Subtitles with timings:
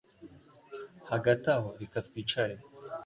[1.09, 2.55] Hagati aho, reka twicare.